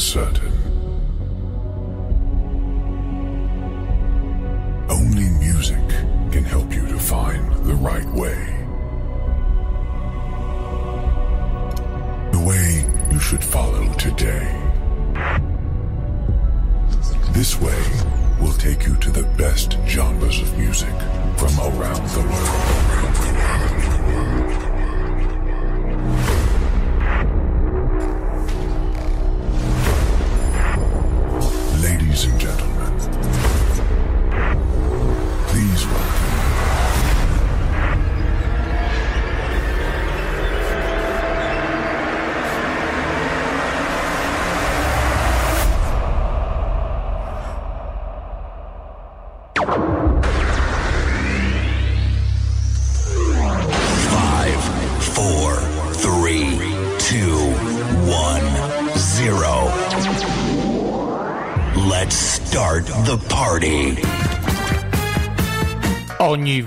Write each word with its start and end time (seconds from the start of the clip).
certain. 0.00 0.59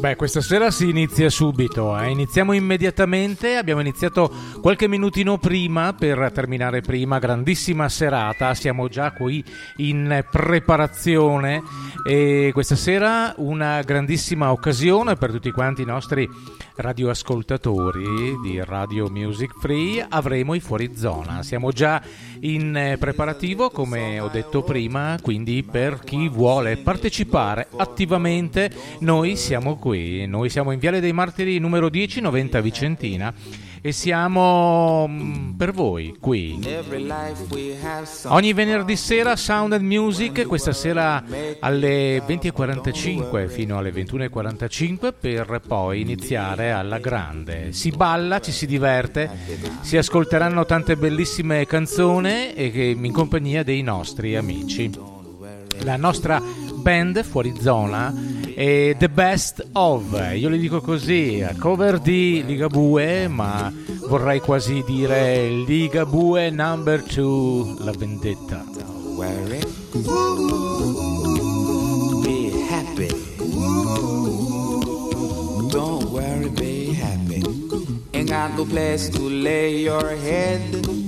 Beh, 0.00 0.14
questa 0.14 0.40
sera 0.40 0.70
si 0.70 0.88
inizia 0.88 1.28
subito, 1.28 1.98
eh. 1.98 2.10
iniziamo 2.10 2.52
immediatamente, 2.52 3.56
abbiamo 3.56 3.80
iniziato 3.80 4.30
qualche 4.60 4.86
minutino 4.86 5.38
prima 5.38 5.92
per 5.92 6.30
terminare 6.32 6.82
prima, 6.82 7.18
grandissima 7.18 7.88
serata, 7.88 8.54
siamo 8.54 8.86
già 8.86 9.10
qui 9.10 9.44
in 9.78 10.24
preparazione. 10.30 11.64
E 12.06 12.50
questa 12.52 12.76
sera 12.76 13.34
una 13.38 13.82
grandissima 13.82 14.52
occasione 14.52 15.16
per 15.16 15.32
tutti 15.32 15.50
quanti 15.50 15.82
i 15.82 15.86
nostri 15.86 16.28
radioascoltatori 16.76 18.38
di 18.40 18.62
Radio 18.64 19.10
Music 19.10 19.58
Free, 19.58 20.06
avremo 20.08 20.54
i 20.54 20.60
fuori 20.60 20.96
zona, 20.96 21.42
siamo 21.42 21.72
già 21.72 22.00
in 22.40 22.76
eh, 22.76 22.96
preparativo 22.98 23.70
come 23.70 24.20
ho 24.20 24.28
detto 24.28 24.62
prima, 24.62 25.18
quindi 25.20 25.62
per 25.62 26.00
chi 26.04 26.28
vuole 26.28 26.76
partecipare 26.76 27.68
attivamente 27.76 28.70
noi 29.00 29.36
siamo 29.36 29.76
qui, 29.76 30.26
noi 30.26 30.48
siamo 30.48 30.72
in 30.72 30.78
Viale 30.78 31.00
dei 31.00 31.12
Martiri 31.12 31.58
numero 31.58 31.88
10 31.88 32.20
90 32.20 32.60
Vicentina 32.60 33.34
e 33.80 33.92
siamo 33.92 35.06
mm, 35.08 35.50
per 35.52 35.72
voi 35.72 36.16
qui. 36.18 36.58
Ogni 38.26 38.52
venerdì 38.52 38.96
sera 38.96 39.36
Sound 39.36 39.72
and 39.72 39.84
Music, 39.84 40.46
questa 40.46 40.72
sera 40.72 41.22
alle 41.60 42.18
20.45 42.18 43.48
fino 43.48 43.78
alle 43.78 43.90
21.45 43.90 45.12
per 45.18 45.60
poi 45.66 46.00
iniziare 46.00 46.70
alla 46.70 46.98
grande. 46.98 47.72
Si 47.72 47.90
balla, 47.90 48.40
ci 48.40 48.52
si 48.52 48.66
diverte, 48.66 49.30
si 49.80 49.96
ascolteranno 49.96 50.64
tante 50.64 50.96
bellissime 50.96 51.66
canzoni 51.66 52.52
e 52.54 52.96
in 52.96 53.12
compagnia 53.12 53.62
dei 53.62 53.82
nostri 53.82 54.36
amici. 54.36 55.17
La 55.82 55.96
nostra 55.96 56.42
band 56.74 57.22
fuori 57.24 57.54
zona 57.60 58.14
è 58.54 58.96
The 58.98 59.08
Best 59.08 59.66
of, 59.72 60.02
io 60.34 60.48
le 60.48 60.58
dico 60.58 60.80
così, 60.80 61.44
cover 61.58 61.98
di 61.98 62.42
Ligabue, 62.44 63.28
ma 63.28 63.72
vorrei 64.08 64.40
quasi 64.40 64.82
dire 64.86 65.48
Ligabue 65.48 66.50
number 66.50 67.02
2, 67.02 67.74
La 67.78 67.92
Vendetta. 67.92 68.64
worry. 69.18 69.60
Be 72.22 72.50
happy. 72.70 73.08
Don't 75.70 76.04
worry, 76.10 76.48
be 76.50 76.92
happy. 76.92 77.42
Ain't 78.14 78.30
got 78.30 78.54
no 78.56 78.64
place 78.64 79.08
to 79.10 79.28
lay 79.28 79.78
your 79.82 80.08
head. 80.16 81.07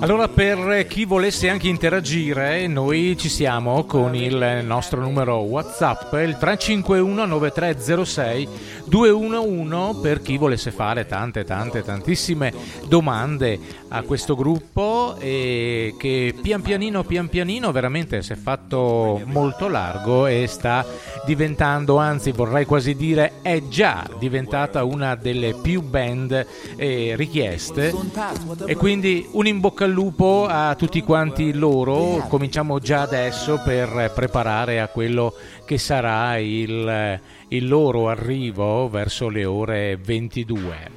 Allora, 0.00 0.28
per 0.28 0.86
chi 0.86 1.04
volesse 1.04 1.48
anche 1.48 1.66
interagire, 1.66 2.68
noi 2.68 3.16
ci 3.18 3.28
siamo 3.28 3.82
con 3.82 4.14
il 4.14 4.60
nostro 4.62 5.00
numero 5.00 5.38
WhatsApp, 5.38 6.12
il 6.14 6.36
351 6.38 7.26
9306 7.26 8.48
211 8.84 10.00
per 10.00 10.22
chi 10.22 10.36
volesse 10.36 10.70
fare 10.70 11.04
tante, 11.06 11.44
tante, 11.44 11.82
tantissime 11.82 12.52
domande 12.86 13.58
a 13.88 14.02
questo 14.02 14.36
gruppo 14.36 15.16
e 15.18 15.94
che 15.98 16.32
pian 16.40 16.62
pianino, 16.62 17.02
pian 17.02 17.28
pianino 17.28 17.72
veramente 17.72 18.22
si 18.22 18.32
è 18.32 18.36
fatto 18.36 19.20
molto 19.24 19.68
largo 19.68 20.26
e 20.26 20.46
sta 20.46 20.86
diventando, 21.26 21.96
anzi 21.98 22.30
vorrei 22.30 22.66
quasi 22.66 22.94
dire 22.94 23.40
è 23.42 23.62
già 23.68 24.08
diventata 24.18 24.84
una 24.84 25.16
delle 25.16 25.54
più 25.54 25.82
band 25.82 26.46
eh, 26.76 27.14
richieste. 27.16 27.92
E 28.64 28.76
quindi 28.76 29.26
un 29.32 29.46
in 29.46 29.58
bocca 29.60 29.86
lupo 29.90 30.46
a 30.48 30.74
tutti 30.74 31.02
quanti 31.02 31.52
loro, 31.52 32.24
cominciamo 32.28 32.78
già 32.78 33.02
adesso 33.02 33.60
per 33.64 34.12
preparare 34.14 34.80
a 34.80 34.88
quello 34.88 35.34
che 35.64 35.78
sarà 35.78 36.38
il, 36.38 37.20
il 37.48 37.68
loro 37.68 38.08
arrivo 38.08 38.88
verso 38.88 39.28
le 39.28 39.44
ore 39.44 39.96
22. 39.96 40.90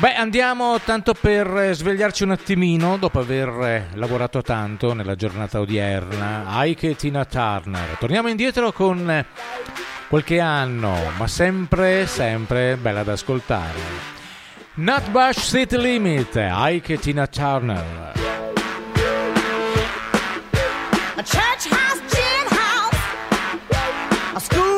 Beh, 0.00 0.14
andiamo 0.14 0.78
tanto 0.80 1.12
per 1.12 1.70
svegliarci 1.72 2.22
un 2.22 2.30
attimino 2.30 2.96
dopo 2.98 3.18
aver 3.18 3.88
lavorato 3.94 4.42
tanto 4.42 4.92
nella 4.94 5.16
giornata 5.16 5.58
odierna. 5.58 6.44
Ike 6.64 6.90
e 6.90 6.96
Tina 6.96 7.24
Turner. 7.24 7.96
Torniamo 7.98 8.28
indietro 8.28 8.70
con 8.70 9.24
qualche 10.08 10.38
anno, 10.38 10.94
ma 11.16 11.26
sempre, 11.26 12.06
sempre 12.06 12.76
bella 12.76 13.02
da 13.02 13.12
ascoltare. 13.12 14.17
Nutbush 14.78 15.40
City 15.40 15.76
Limit, 15.76 16.36
Ike 16.36 16.98
Tina 17.02 17.26
Turner. 17.26 17.84
A 21.16 21.22
church 21.24 21.66
house, 21.66 22.00
gin 22.14 22.46
house, 22.46 22.94
a 24.36 24.40
schoolhouse, 24.40 24.77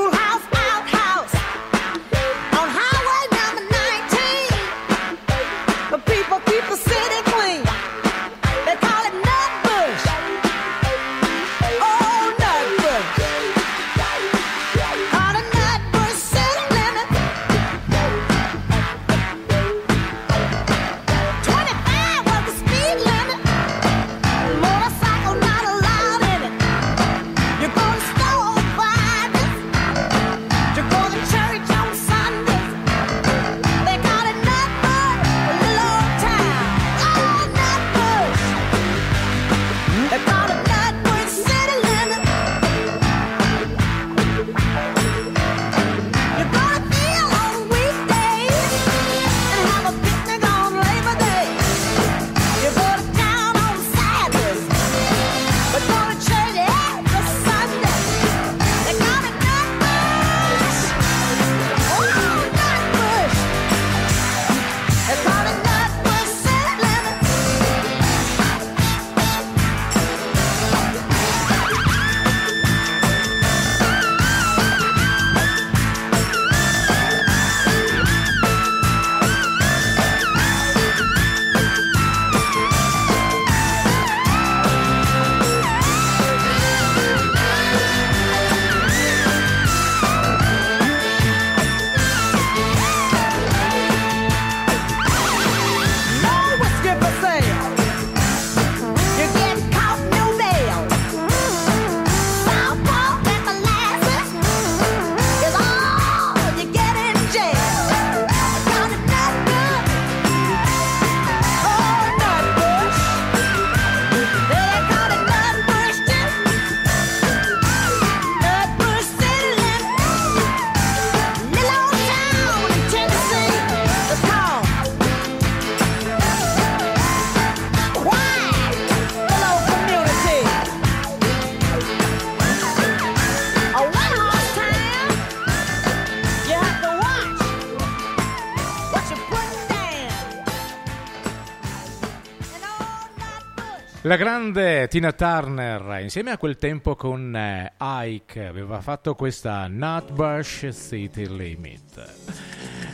La 144.04 144.16
grande 144.16 144.88
Tina 144.88 145.12
Turner, 145.12 146.00
insieme 146.00 146.30
a 146.30 146.38
quel 146.38 146.56
tempo 146.56 146.96
con 146.96 147.36
eh, 147.36 147.72
Ike, 147.78 148.46
aveva 148.46 148.80
fatto 148.80 149.14
questa 149.14 149.66
Nutbush 149.68 150.70
City 150.70 151.26
Limit. 151.28 152.12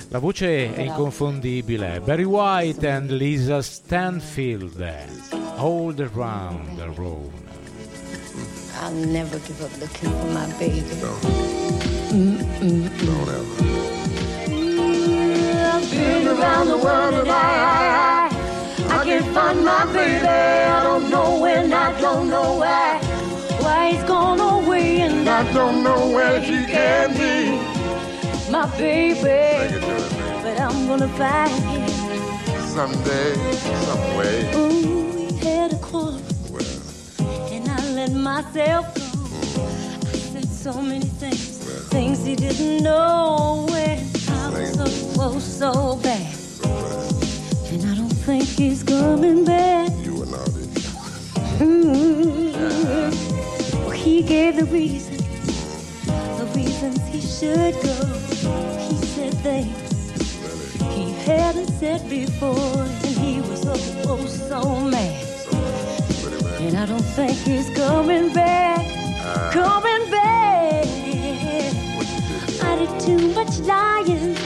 La 0.09 0.19
voce 0.19 0.75
è 0.75 0.81
inconfondibile. 0.81 2.01
Barry 2.01 2.25
White 2.25 2.91
and 2.91 3.11
Lisa 3.11 3.63
Stanfield. 3.63 4.81
All 5.59 5.95
around 5.97 6.75
the 6.77 6.91
road. 6.97 7.31
I'll 8.83 8.93
never 8.93 9.41
give 9.47 9.63
up 9.63 9.71
looking 9.79 10.11
for 10.11 10.31
my 10.33 10.47
baby. 10.59 10.83
I've 15.69 15.89
been 15.89 16.27
around 16.27 16.67
the 16.67 16.77
world 16.77 17.15
and 17.15 17.29
I, 17.29 17.33
I, 17.33 18.43
I 18.43 18.46
can't 19.07 19.33
find 19.33 19.65
my 19.65 19.85
baby. 19.93 20.27
I 20.27 20.83
don't 20.83 21.09
know 21.09 21.39
when, 21.39 21.73
I 21.73 21.99
don't 22.01 22.29
know 22.29 22.57
why. 22.57 22.99
Why 23.61 23.93
he's 23.93 24.03
gone 24.03 24.41
away 24.41 25.01
and 25.03 25.29
I 25.29 25.43
don't 25.53 25.85
know 25.85 26.11
where 26.11 26.43
she 26.43 26.67
can 26.67 27.13
be. 27.13 27.37
My 28.51 28.67
baby, 28.77 29.79
but 30.43 30.61
I'm 30.61 30.89
gonna 30.89 31.09
find 31.21 31.53
him. 31.71 31.89
Someday, 32.77 33.35
some 33.87 34.17
way. 34.19 34.51
Ooh, 34.57 35.13
we 35.15 35.37
had 35.37 35.73
a 35.73 35.79
quarrel 35.79 36.21
Well, 36.51 36.67
and 37.53 37.69
I 37.69 37.79
let 37.93 38.13
myself 38.13 38.93
go. 38.97 39.03
I 40.11 40.17
said 40.33 40.49
so 40.49 40.83
many 40.83 41.11
things, 41.23 41.59
things 41.95 42.25
he 42.25 42.35
didn't 42.35 42.83
know 42.83 43.67
when 43.71 44.01
I 44.31 44.51
was 44.51 44.75
so, 44.75 44.85
oh, 45.23 45.39
so 45.39 45.97
bad. 46.03 46.35
And 47.73 47.85
I 47.85 47.95
don't 47.95 48.16
think 48.27 48.43
he's 48.43 48.83
coming 48.83 49.45
back. 49.45 49.89
you 50.05 50.17
all 50.17 50.51
this. 50.51 50.87
Mm. 51.61 53.13
He 53.95 54.21
gave 54.21 54.57
the 54.57 54.65
reasons, 54.65 55.23
the 56.37 56.47
reasons 56.57 56.99
he 57.07 57.21
should 57.21 57.75
go. 57.85 57.95
He 58.89 58.97
said 59.15 59.33
things 59.47 59.87
he 60.93 61.13
hadn't 61.25 61.69
said 61.79 62.11
before, 62.11 62.83
and 63.07 63.17
he 63.17 63.41
was 63.43 63.65
oh, 63.65 64.09
oh 64.09 64.27
so 64.27 64.81
mad. 64.81 65.25
And 66.63 66.77
I 66.77 66.85
don't 66.85 67.09
think 67.15 67.31
he's 67.31 67.71
coming 67.77 68.33
back, 68.33 68.85
coming 69.53 70.11
back. 70.11 70.85
What 71.97 72.09
you 72.09 72.23
did 72.27 72.61
I 72.61 72.75
did 72.75 72.93
too 73.01 73.29
much 73.35 73.61
lying, 73.61 74.37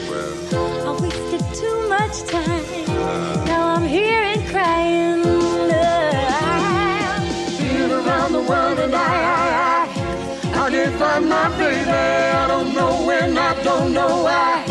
I 0.85 0.91
wasted 1.01 1.43
too 1.55 1.89
much 1.89 2.21
time. 2.29 3.50
I'm 3.81 3.87
here 3.87 4.21
and 4.21 4.45
crying. 4.47 5.21
I've 6.43 7.57
been 7.57 7.91
around 7.91 8.31
the 8.33 8.41
world 8.41 8.77
and 8.77 8.93
I, 8.93 8.99
I, 8.99 9.87
I, 10.53 10.65
I 10.65 10.69
can't 10.69 10.95
find 10.99 11.27
my 11.27 11.49
baby. 11.57 11.89
I 11.89 12.45
don't 12.47 12.75
know 12.75 13.03
when, 13.07 13.35
I 13.35 13.63
don't 13.63 13.91
know 13.91 14.21
why. 14.21 14.63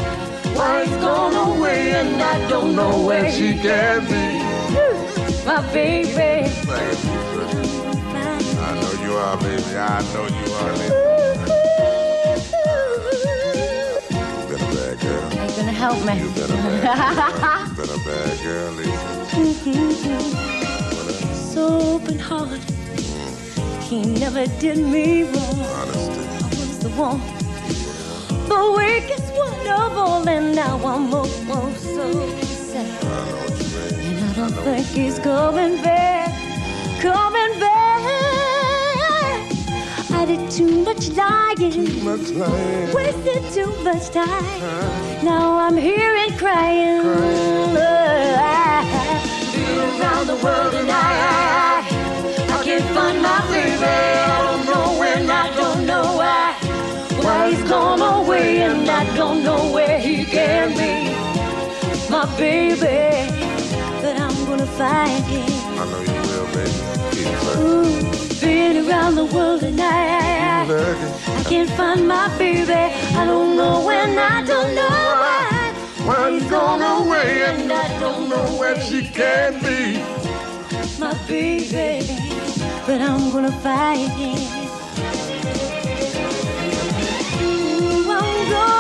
Why 0.55 0.83
it's 0.83 0.97
gone 1.02 1.35
away 1.35 1.90
and 1.90 2.23
I 2.23 2.49
don't 2.49 2.76
know 2.76 3.05
where 3.05 3.33
she 3.33 3.55
can 3.55 4.05
be. 4.07 4.38
My 5.45 5.61
baby. 5.73 6.49
I 8.61 8.75
know 8.81 8.93
you 9.02 9.12
are, 9.14 9.37
baby. 9.38 9.76
I 9.76 10.02
know 10.12 10.26
you 10.29 10.52
are, 10.55 10.73
baby. 10.76 11.10
Help 15.80 15.99
me? 16.04 16.14
You 16.20 16.28
bad 16.37 16.50
girl. 16.52 17.68
You 17.68 17.75
been 17.76 17.90
a 17.90 18.04
bad 18.04 18.34
girl, 18.44 18.70
Lisa. 18.72 19.10
What 20.94 21.06
else? 21.08 21.54
so 21.54 21.64
open 21.94 22.18
heart. 22.18 22.60
He 23.88 24.02
never 24.22 24.44
did 24.60 24.78
me 24.78 25.22
wrong. 25.25 25.60
Honesty. 25.78 26.20
I 26.20 26.49
was 26.49 26.78
the 26.84 26.90
one, 26.90 27.20
the 28.52 28.62
weakest 28.78 29.32
one 29.34 29.66
of 29.82 29.96
all, 29.96 30.28
and 30.28 30.54
now 30.54 30.76
I'm 30.76 31.12
almost 31.14 31.82
so 31.82 32.06
sad. 32.44 33.04
I 33.04 33.06
know 33.06 33.37
what 33.37 33.58
you 33.58 33.68
mean. 33.76 34.16
And 34.18 34.25
I 34.25 34.32
don't 34.37 34.56
think 34.64 34.87
he's 34.87 35.18
coming 35.18 35.82
back, 35.82 36.30
coming 37.00 37.58
back. 37.58 37.69
I 40.20 40.26
did 40.26 40.50
too 40.50 40.84
much 40.84 41.08
lying, 41.12 42.04
Much 42.04 42.28
lying. 42.32 42.92
wasted 42.94 43.42
too 43.54 43.72
much 43.82 44.10
time. 44.10 44.60
Now 45.24 45.58
I'm 45.58 45.78
here 45.78 46.14
and 46.14 46.36
crying. 46.38 47.02
Been 49.54 49.78
around 49.98 50.26
the 50.26 50.36
world 50.44 50.74
and 50.74 50.90
I, 50.90 51.10
I, 51.24 51.86
I, 52.52 52.60
I 52.60 52.64
can't 52.64 52.84
find 52.94 53.22
my 53.22 53.40
baby. 53.48 53.82
I 53.82 54.42
don't 54.46 54.66
know 54.66 54.98
when, 55.00 55.30
I 55.30 55.56
don't 55.56 55.86
know 55.86 56.16
why. 56.20 56.54
Why 57.24 57.50
he's 57.52 57.64
gone 57.66 58.02
away 58.02 58.60
and 58.60 58.90
I 58.90 59.04
don't 59.16 59.42
know 59.42 59.72
where 59.72 59.98
he 59.98 60.26
can 60.26 60.68
be. 60.76 61.14
My 62.10 62.26
baby, 62.36 63.32
but 64.02 64.20
I'm 64.20 64.44
gonna 64.44 64.66
find 64.66 65.24
him. 65.24 65.48
I 65.80 65.84
know 65.86 66.00
you 66.14 66.19
baby. 66.52 68.40
Been 68.40 68.88
around 68.88 69.14
the 69.16 69.26
world 69.26 69.62
and 69.62 69.80
I, 69.80 69.85
I, 69.87 71.40
I, 71.40 71.42
can't 71.45 71.71
find 71.71 72.09
my 72.09 72.28
baby. 72.38 72.73
I 72.73 73.25
don't 73.25 73.57
know 73.57 73.85
when, 73.85 74.19
I 74.19 74.42
don't 74.42 74.75
know 74.75 74.88
why. 75.23 75.73
Why 76.07 76.30
he's 76.30 76.50
gone 76.50 76.83
away 76.83 77.42
and 77.45 77.71
I 77.73 78.00
don't 78.00 78.28
know 78.28 78.45
where 78.59 78.80
she 78.80 79.07
can 79.07 79.61
be. 79.61 80.02
my 80.99 81.14
baby, 81.28 82.07
but 82.87 83.00
I'm 83.00 83.30
gonna 83.30 83.52
find 83.61 84.11
him. 84.12 84.38
Ooh, 87.42 88.11
I'm 88.11 88.50
gonna 88.50 88.79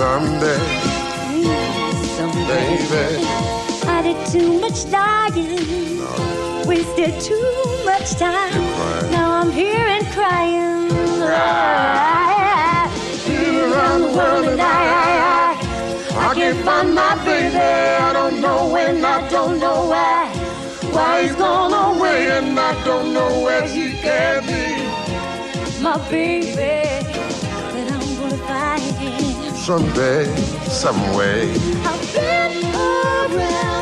someday, 0.00 0.56
Someday. 2.16 2.78
baby. 2.88 3.26
I 3.86 4.00
did 4.02 4.18
too 4.32 4.58
much 4.58 4.86
lying, 4.86 6.00
wasted 6.66 7.20
too 7.20 7.52
much 7.84 8.08
time. 8.12 8.64
Now 9.12 9.28
I'm 9.40 9.50
here 9.52 9.86
and 9.96 10.06
crying. 10.16 10.88
Been 13.28 13.56
around 13.72 14.00
the 14.00 14.12
world 14.16 14.44
and 14.46 14.60
I, 14.62 14.80
I, 15.04 15.52
I, 16.16 16.30
I 16.30 16.34
can't 16.34 16.64
find 16.64 16.94
my 16.94 17.14
baby. 17.26 17.58
I 17.58 18.14
don't 18.14 18.40
know 18.40 18.72
when, 18.72 19.04
I 19.04 19.28
don't 19.28 19.60
know 19.60 19.84
why. 19.92 20.32
Why 20.94 21.22
he's 21.24 21.34
gone 21.36 21.74
away 21.74 22.30
and 22.38 22.58
I 22.58 22.72
don't 22.84 23.12
know 23.12 23.42
where 23.44 23.66
he 23.68 23.92
can 24.04 24.46
be. 24.46 25.82
My 25.82 25.98
baby, 26.10 26.99
Someday, 29.60 30.24
some 30.68 30.98
way. 31.14 31.52
I've 31.84 32.14
been 32.14 32.64
around 32.74 33.79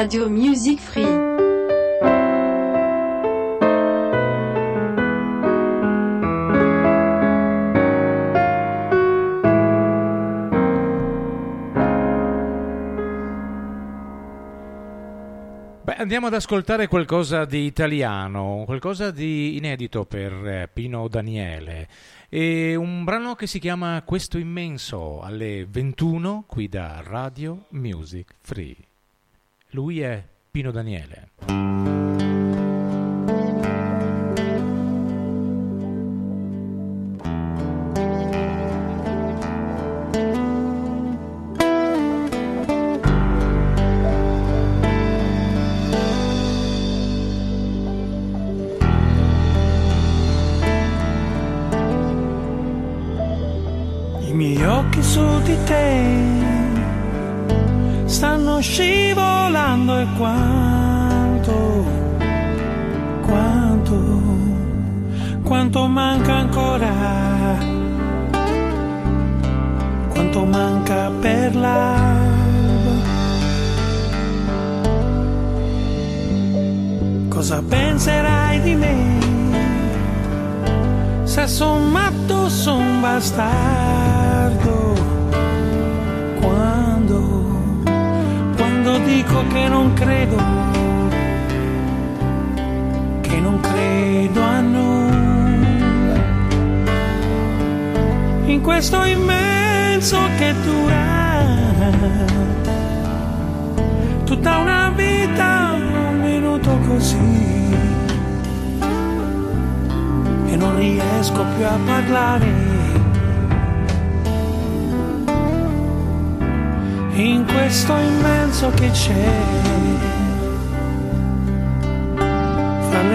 Radio 0.00 0.28
Music 0.28 0.78
Free. 0.78 1.04
Andiamo 15.96 16.28
ad 16.28 16.34
ascoltare 16.34 16.86
qualcosa 16.86 17.44
di 17.44 17.64
italiano, 17.64 18.62
qualcosa 18.66 19.10
di 19.10 19.56
inedito 19.56 20.04
per 20.04 20.32
eh, 20.46 20.70
Pino 20.72 21.08
Daniele. 21.08 21.88
E 22.28 22.76
un 22.76 23.02
brano 23.02 23.34
che 23.34 23.48
si 23.48 23.58
chiama 23.58 24.00
Questo 24.04 24.38
immenso 24.38 25.20
alle 25.22 25.66
21 25.68 26.44
qui 26.46 26.68
da 26.68 27.02
Radio 27.04 27.66
Music 27.70 28.36
Free. 28.42 28.87
Lui 29.72 30.00
è 30.00 30.24
Pino 30.50 30.70
Daniele. 30.70 31.97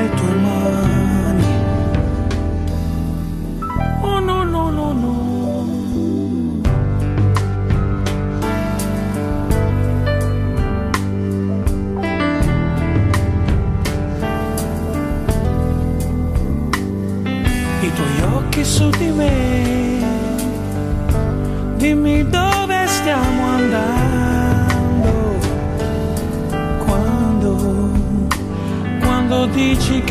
Fra 0.09 0.33
le 0.35 1.22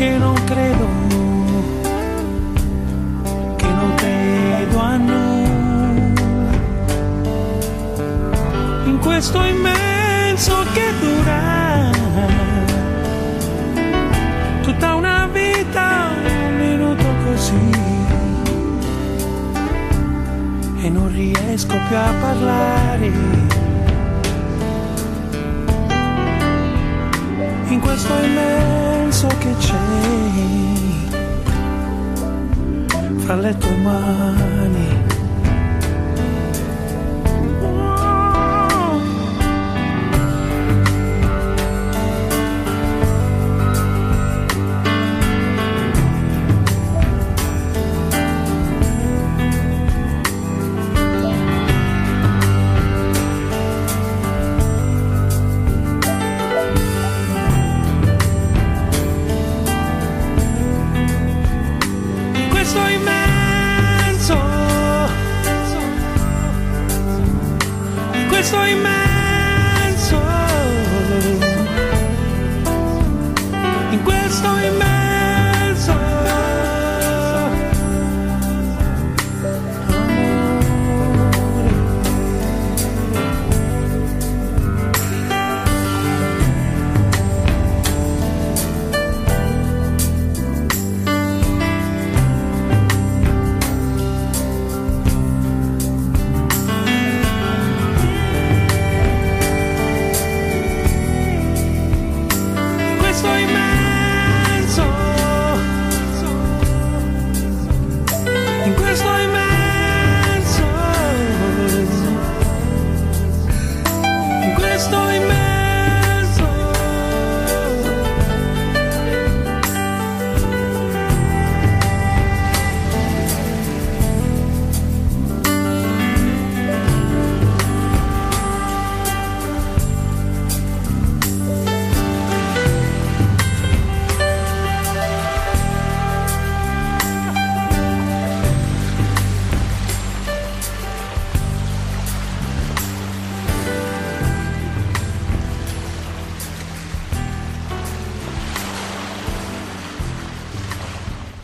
dici 0.03 0.43
che 0.45 0.52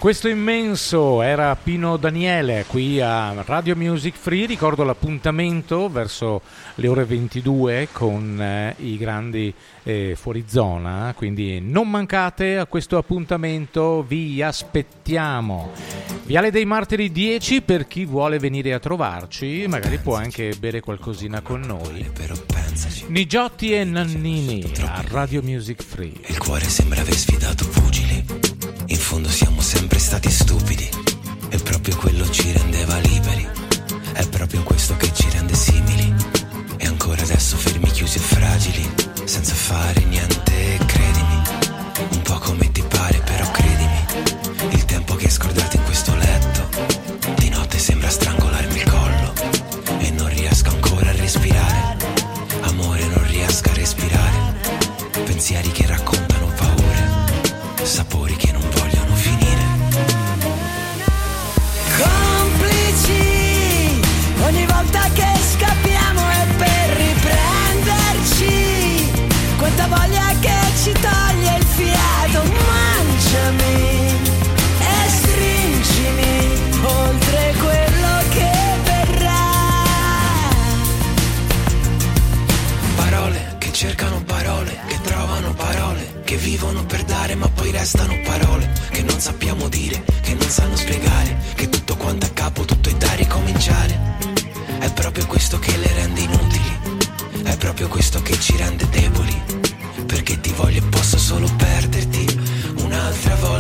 Questo 0.10 0.28
immenso 0.28 1.22
era 1.22 1.56
Pino 1.56 1.96
Daniele 1.96 2.66
qui 2.68 3.00
a 3.00 3.44
Radio 3.44 3.76
Music 3.76 4.16
Free, 4.18 4.48
ricordo 4.48 4.84
l'appuntamento 4.84 5.88
verso 5.88 6.42
le 6.76 6.88
ore 6.88 7.06
22 7.06 7.90
con 7.92 8.42
eh, 8.42 8.74
i 8.80 8.98
grandi 8.98 9.54
eh, 9.84 10.16
fuori 10.20 10.46
zona, 10.48 11.14
quindi 11.16 11.60
non 11.62 11.88
mancate 11.92 12.58
a 12.58 12.66
questo 12.66 12.98
appuntamento, 12.98 14.02
vi 14.02 14.42
aspettiamo. 14.42 15.74
Viale 16.24 16.50
dei 16.50 16.66
Martiri 16.66 17.12
10 17.12 17.62
per 17.62 17.86
chi 17.86 18.04
vuole 18.06 18.40
venire 18.40 18.74
a 18.74 18.80
trovarci, 18.80 19.68
magari 19.68 20.00
può 20.00 20.16
anche 20.16 20.56
bere 20.60 20.80
qualcosina 20.80 21.42
con 21.42 21.60
noi. 21.60 22.12
Nigiotti 23.10 23.76
e 23.76 23.84
Nannini 23.84 24.74
a 24.88 25.04
Radio 25.08 25.44
Music 25.44 25.84
Free. 25.84 26.14
Il 26.26 26.40
cuore 26.40 26.64
sembra 26.64 27.00
aver 27.00 27.14
sfidato 27.14 27.68
pugili. 27.68 28.49
In 28.92 28.98
fondo 28.98 29.30
siamo 29.30 29.62
sempre 29.62 30.00
stati 30.00 30.32
stupidi. 30.32 30.90
E 31.50 31.58
proprio 31.58 31.96
quello 31.96 32.28
ci 32.32 32.52
rendeva 32.52 32.98
liberi. 32.98 33.48
È 34.14 34.28
proprio 34.30 34.64
questo 34.64 34.98
che 34.98 35.14
ci 35.14 35.30
rende 35.30 35.54
simili. 35.54 36.12
E 36.78 36.88
ancora 36.88 37.22
adesso 37.22 37.56
fermi, 37.56 37.92
chiusi 37.92 38.18
e 38.18 38.22
fragili. 38.22 38.90
Senza 39.26 39.54
fare 39.54 40.04
niente, 40.06 40.80
credimi. 40.88 41.42
Un 42.14 42.22
po' 42.24 42.40
come 42.40 42.72
ti 42.72 42.82
pare, 42.82 43.20
però 43.20 43.52
credimi. 43.52 44.06
Il 44.72 44.86
tempo 44.86 45.14
che 45.16 45.26
hai 45.26 45.32
non 89.20 89.28
sappiamo 89.34 89.68
dire, 89.68 90.02
che 90.22 90.34
non 90.34 90.50
sanno 90.50 90.78
spiegare, 90.78 91.36
che 91.56 91.68
tutto 91.68 91.98
quanto 91.98 92.26
a 92.26 92.30
capo, 92.30 92.64
tutto 92.64 92.88
è 92.88 92.94
da 92.94 93.12
ricominciare. 93.16 94.16
È 94.80 94.90
proprio 94.94 95.26
questo 95.28 95.60
che 95.60 95.76
le 95.76 95.92
rende 95.94 96.22
inutili, 96.22 96.80
è 97.44 97.58
proprio 97.58 97.90
questo 97.90 98.22
che 98.22 98.40
ci 98.40 98.56
rende 98.56 98.88
deboli, 98.88 99.42
perché 100.06 100.40
ti 100.40 100.54
voglio 100.56 100.78
e 100.78 100.88
posso 100.88 101.18
solo 101.18 101.50
perderti. 101.58 102.40
Un'altra 102.78 103.36
volta 103.36 103.59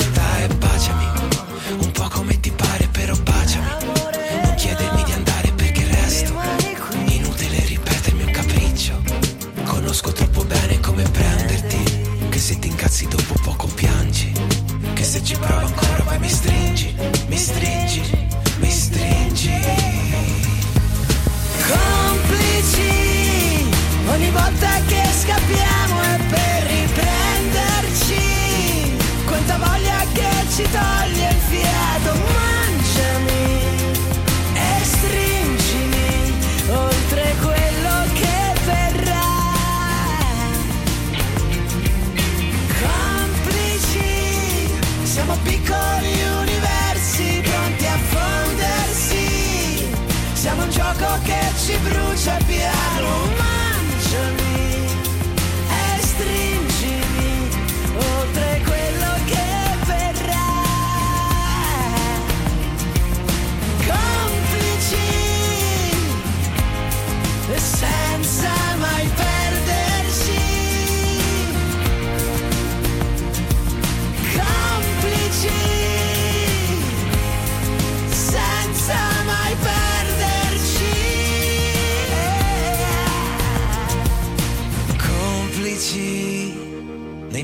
brucia 51.83 52.37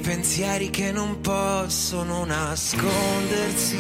pensieri 0.06 0.70
che 0.70 0.92
non 0.92 1.20
possono 1.20 2.26
nascondersi. 2.26 3.74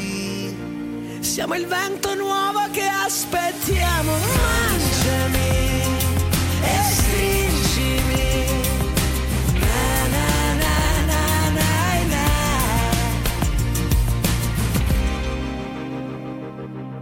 Siamo 1.19 1.53
il 1.53 1.67
vento 1.67 2.15
nuovo 2.15 2.61
che 2.71 2.87
aspettiamo. 2.87 4.11
Mangiami 4.11 5.39
e 6.61 6.79
stringimi. 6.89 8.23
Na, 9.53 10.07
na, 10.07 10.53
na. 10.53 10.73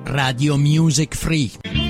Radio 0.03 0.57
Music 0.57 1.15
Free. 1.15 1.82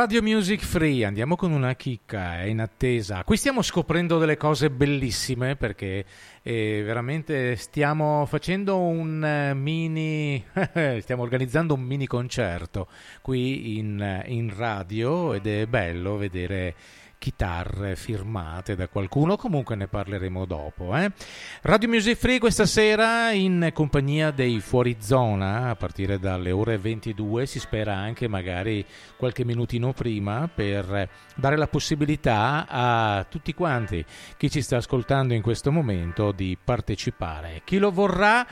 Radio 0.00 0.22
Music 0.22 0.64
Free, 0.64 1.04
andiamo 1.04 1.36
con 1.36 1.52
una 1.52 1.74
chicca, 1.74 2.40
è 2.40 2.44
in 2.44 2.60
attesa. 2.60 3.22
Qui 3.22 3.36
stiamo 3.36 3.60
scoprendo 3.60 4.18
delle 4.18 4.38
cose 4.38 4.70
bellissime 4.70 5.56
perché 5.56 6.06
eh, 6.40 6.80
veramente 6.82 7.54
stiamo 7.56 8.24
facendo 8.24 8.78
un 8.78 9.22
eh, 9.22 9.52
mini, 9.52 10.42
stiamo 11.00 11.20
organizzando 11.20 11.74
un 11.74 11.82
mini 11.82 12.06
concerto 12.06 12.88
qui 13.20 13.76
in, 13.76 14.22
in 14.24 14.56
radio 14.56 15.34
ed 15.34 15.46
è 15.46 15.66
bello 15.66 16.16
vedere 16.16 16.74
chitarre 17.20 17.96
firmate 17.96 18.74
da 18.74 18.88
qualcuno, 18.88 19.36
comunque 19.36 19.76
ne 19.76 19.86
parleremo 19.86 20.46
dopo. 20.46 20.96
eh. 20.96 21.12
Radio 21.60 21.86
Music 21.86 22.16
Free 22.16 22.38
questa 22.38 22.64
sera 22.64 23.30
in 23.30 23.72
compagnia 23.74 24.30
dei 24.30 24.58
Fuori 24.60 24.96
Zona 25.00 25.68
a 25.68 25.76
partire 25.76 26.18
dalle 26.18 26.50
ore 26.50 26.78
22, 26.78 27.44
si 27.44 27.60
spera 27.60 27.94
anche 27.94 28.26
magari 28.26 28.82
qualche 29.18 29.44
minutino 29.44 29.92
prima 29.92 30.48
per 30.52 31.10
dare 31.34 31.58
la 31.58 31.66
possibilità 31.66 32.64
a 32.66 33.26
tutti 33.28 33.52
quanti 33.52 34.02
chi 34.38 34.50
ci 34.50 34.62
sta 34.62 34.78
ascoltando 34.78 35.34
in 35.34 35.42
questo 35.42 35.70
momento 35.70 36.32
di 36.32 36.56
partecipare. 36.62 37.60
Chi 37.64 37.76
lo 37.76 37.90
vorrà 37.90 38.46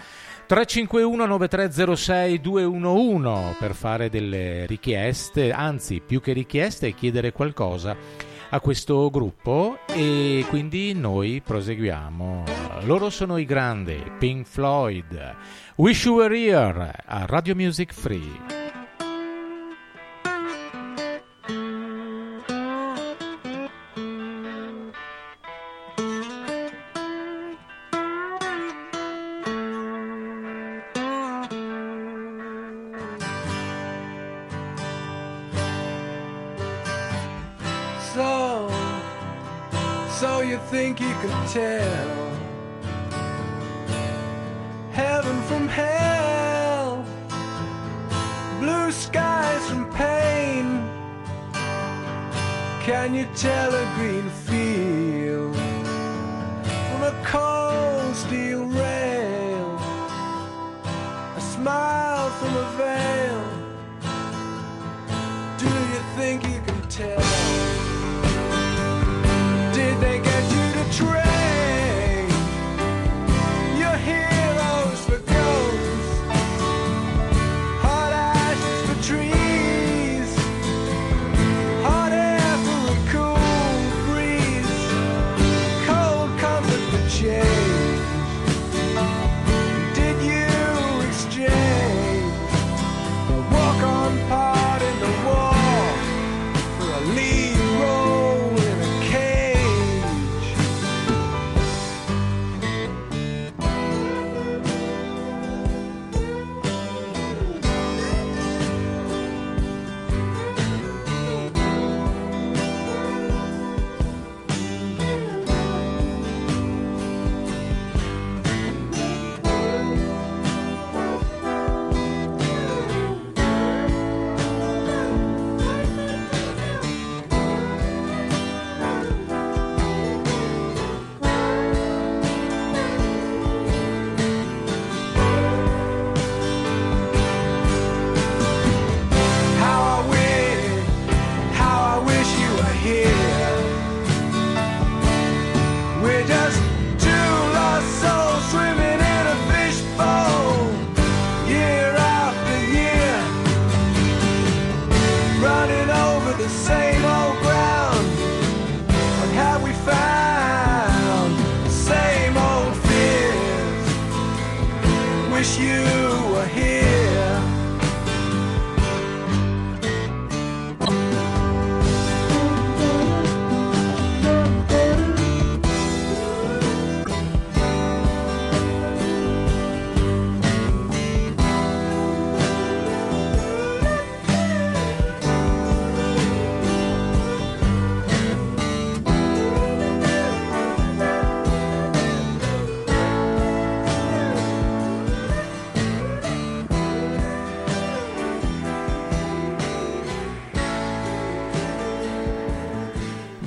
351 0.46 1.24
9306 1.24 2.38
211 2.38 3.56
per 3.58 3.74
fare 3.74 4.10
delle 4.10 4.66
richieste, 4.66 5.52
anzi 5.52 6.02
più 6.04 6.20
che 6.20 6.34
richieste 6.34 6.92
chiedere 6.92 7.32
qualcosa 7.32 8.27
a 8.50 8.60
questo 8.60 9.10
gruppo 9.10 9.78
e 9.86 10.44
quindi 10.48 10.94
noi 10.94 11.42
proseguiamo. 11.44 12.44
Loro 12.84 13.10
sono 13.10 13.36
i 13.36 13.44
grandi 13.44 14.02
Pink 14.18 14.46
Floyd. 14.46 15.34
Wish 15.76 16.04
You 16.04 16.16
Were 16.16 16.36
Here 16.36 16.92
a 17.04 17.24
Radio 17.26 17.54
Music 17.54 17.92
Free. 17.92 18.67
Tell 41.58 42.30
heaven 44.92 45.42
from 45.48 45.66
hell, 45.66 47.04
blue 48.60 48.92
skies 48.92 49.64
from 49.68 49.84
pain? 49.92 50.64
Can 52.86 53.12
you 53.12 53.26
tell 53.34 53.70
a 53.74 53.84
green 53.96 54.28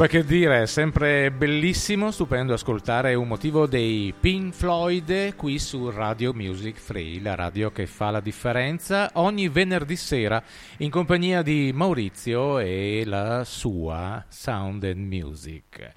Beh, 0.02 0.08
che 0.08 0.26
dire, 0.26 0.64
è 0.64 0.66
sempre 0.66 1.30
bellissimo, 1.30 2.10
stupendo 2.10 2.54
ascoltare 2.54 3.14
un 3.14 3.28
motivo 3.28 3.68
dei 3.68 4.12
Pink 4.20 4.52
Floyd 4.52 5.36
qui 5.36 5.60
su 5.60 5.92
Radio 5.92 6.34
Music 6.34 6.80
Free, 6.80 7.22
la 7.22 7.36
radio 7.36 7.72
che 7.72 7.86
fa 7.86 8.10
la 8.10 8.20
differenza, 8.20 9.12
ogni 9.14 9.48
venerdì 9.48 9.96
sera 9.96 10.42
in 10.78 10.90
compagnia 10.90 11.44
di 11.44 11.70
Maurizio 11.72 12.58
e 12.58 13.04
la 13.06 13.44
sua 13.44 14.26
Sound 14.28 14.86
and 14.86 15.06
Music. 15.06 15.92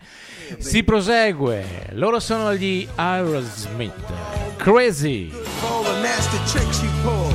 Si 0.59 0.85
prosegue, 0.85 1.87
loro 1.93 2.21
sono 2.21 2.55
gli 2.55 2.87
Aerosmith, 2.97 4.13
Crazy. 4.59 5.33
all 5.63 5.83
the 5.83 6.03
nasty 6.03 6.37
tricks 6.53 6.83
you 6.83 6.91
pull. 7.03 7.33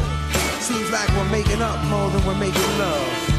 Seems 0.59 0.91
like 0.91 1.09
we're 1.17 1.31
making 1.31 1.63
up 1.63 1.83
more 1.85 2.11
than 2.11 2.23
we're 2.27 2.37
making 2.37 2.77
love. 2.77 3.38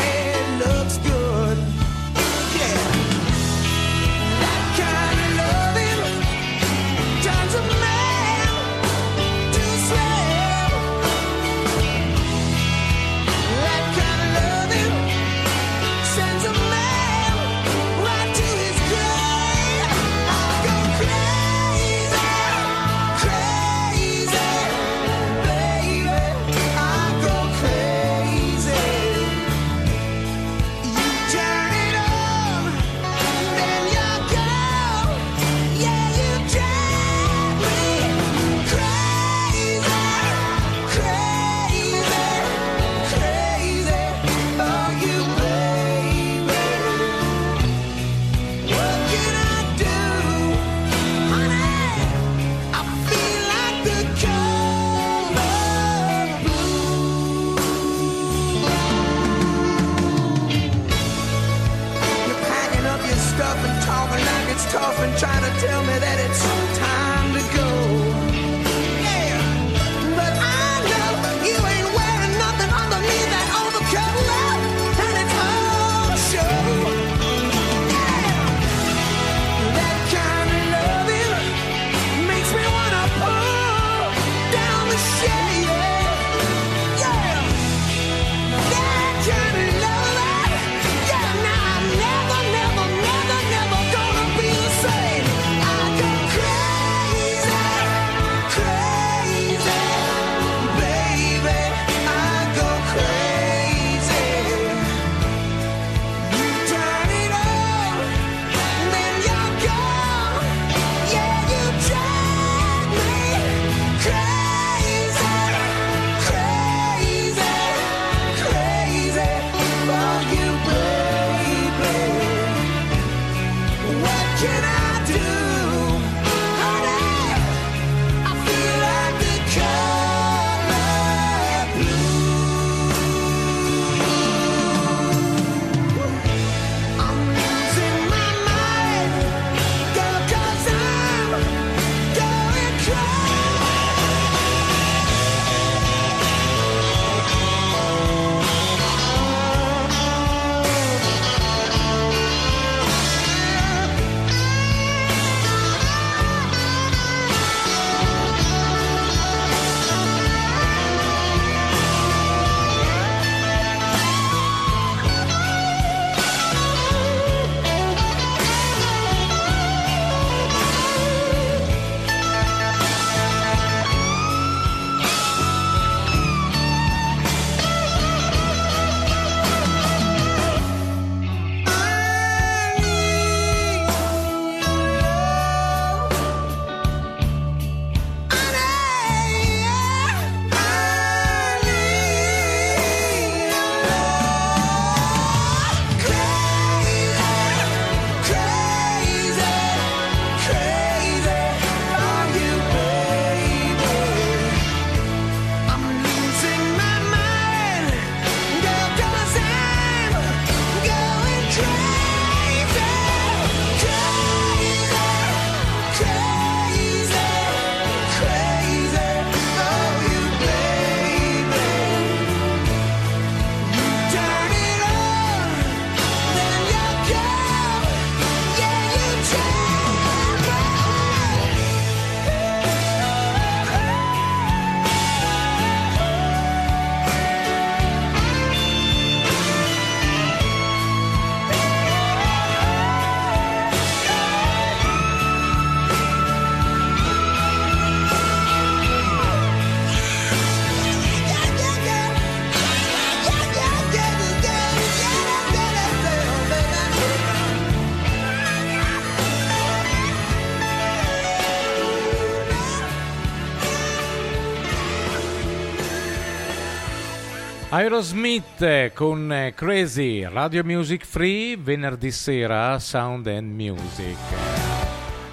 Aerosmith 267.81 268.93
con 268.93 269.33
eh, 269.33 269.55
Crazy, 269.55 270.23
Radio 270.31 270.63
Music 270.63 271.03
Free, 271.03 271.57
venerdì 271.57 272.11
sera 272.11 272.77
Sound 272.77 273.25
and 273.25 273.59
Music. 273.59 274.17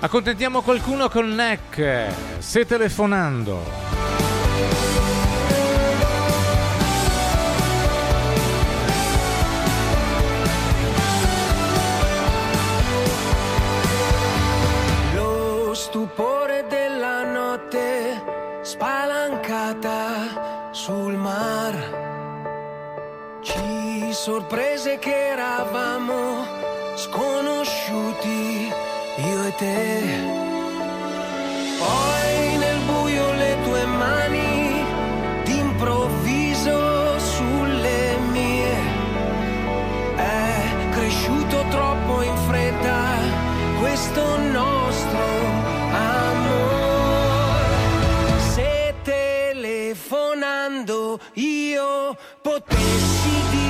Accontentiamo 0.00 0.62
qualcuno 0.62 1.10
con 1.10 1.28
Neck, 1.28 2.06
se 2.38 2.64
telefonando. 2.64 3.60
Lo 15.14 15.74
stupore 15.74 16.64
della 16.66 17.30
notte 17.30 18.22
spalancata 18.62 20.72
sul 20.72 21.12
mar 21.12 21.76
ci 21.80 21.97
sorprese 24.30 24.98
che 24.98 25.30
eravamo 25.30 26.44
sconosciuti 26.96 28.70
io 29.16 29.44
e 29.46 29.54
te. 29.54 30.02
Poi 31.78 32.58
nel 32.58 32.78
buio 32.84 33.32
le 33.32 33.56
tue 33.64 33.86
mani 33.86 34.84
d'improvviso 35.44 37.18
sulle 37.18 38.18
mie 38.30 38.76
è 40.16 40.60
cresciuto 40.90 41.64
troppo 41.70 42.20
in 42.20 42.36
fretta 42.48 43.16
questo 43.80 44.36
nostro 44.36 45.24
amore. 46.20 47.76
Se 48.52 48.94
telefonando 49.02 51.18
io 51.32 52.14
potessi 52.42 53.30
dirti 53.52 53.67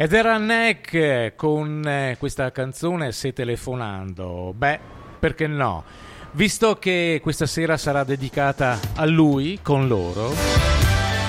Ed 0.00 0.12
era 0.12 0.38
Neck 0.38 1.34
con 1.34 1.84
eh, 1.84 2.14
questa 2.20 2.52
canzone 2.52 3.10
Se 3.10 3.32
telefonando. 3.32 4.54
Beh, 4.56 4.78
perché 5.18 5.48
no? 5.48 5.82
Visto 6.30 6.76
che 6.76 7.18
questa 7.20 7.46
sera 7.46 7.76
sarà 7.76 8.04
dedicata 8.04 8.78
a 8.94 9.04
lui 9.04 9.58
con 9.60 9.88
loro. 9.88 10.32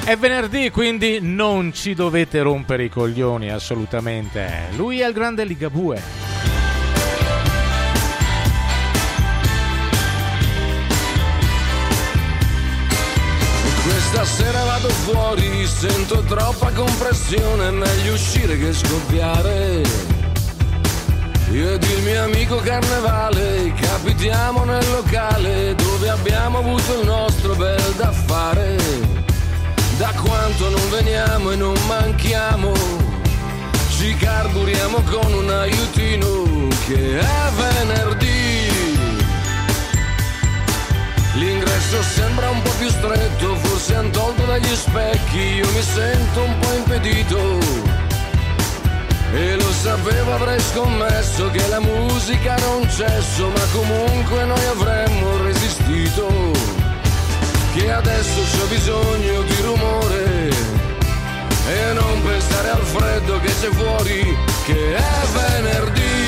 È 0.05 0.15
venerdì, 0.15 0.69
quindi 0.69 1.17
non 1.19 1.73
ci 1.73 1.95
dovete 1.95 2.43
rompere 2.43 2.83
i 2.83 2.89
coglioni 2.89 3.49
assolutamente. 3.49 4.67
Lui 4.75 4.99
è 4.99 5.07
il 5.07 5.13
grande 5.13 5.45
Ligabue. 5.45 6.38
Questa 14.11 14.43
sera 14.43 14.63
vado 14.63 14.89
fuori, 14.89 15.67
sento 15.67 16.23
troppa 16.23 16.71
compressione, 16.71 17.69
meglio 17.69 18.13
uscire 18.13 18.57
che 18.57 18.73
scoppiare. 18.73 19.83
Io 21.51 21.73
ed 21.73 21.83
il 21.83 22.01
mio 22.01 22.23
amico 22.23 22.55
Carnevale 22.55 23.71
capitiamo 23.79 24.63
nel 24.63 24.83
locale 24.89 25.75
dove 25.75 26.09
abbiamo 26.09 26.57
avuto 26.57 26.99
il 26.99 27.05
nostro 27.05 27.53
bel 27.53 27.93
da 27.97 28.11
fare. 28.11 28.77
Da 29.99 30.11
quanto 30.19 30.69
non 30.69 30.89
veniamo 30.89 31.51
e 31.51 31.55
non 31.55 31.77
manchiamo, 31.85 32.71
ci 33.95 34.15
carburiamo 34.15 35.03
con 35.03 35.33
un 35.33 35.51
aiutino 35.51 36.67
che 36.87 37.19
è 37.19 37.51
venerdì. 37.55 38.18
L'ingresso 41.39 42.03
sembra 42.03 42.49
un 42.49 42.61
po' 42.61 42.71
più 42.77 42.89
stretto, 42.89 43.55
forse 43.55 43.95
han 43.95 44.11
tolto 44.11 44.43
dagli 44.43 44.75
specchi, 44.75 45.39
io 45.39 45.71
mi 45.71 45.81
sento 45.81 46.43
un 46.43 46.59
po' 46.59 46.73
impedito. 46.73 47.59
E 49.31 49.55
lo 49.55 49.71
sapevo, 49.71 50.33
avrei 50.33 50.59
scommesso 50.59 51.49
che 51.51 51.65
la 51.69 51.79
musica 51.79 52.57
era 52.57 52.67
un 52.71 52.89
cesso, 52.89 53.47
ma 53.47 53.63
comunque 53.71 54.43
noi 54.43 54.65
avremmo 54.65 55.41
resistito. 55.43 56.27
Che 57.73 57.89
adesso 57.89 58.41
c'ho 58.41 58.65
bisogno 58.65 59.41
di 59.43 59.61
rumore 59.61 60.49
e 61.69 61.93
non 61.93 62.21
pensare 62.21 62.69
al 62.71 62.83
freddo 62.83 63.39
che 63.39 63.53
c'è 63.61 63.69
fuori, 63.69 64.37
che 64.65 64.95
è 64.95 65.25
venerdì. 65.31 66.18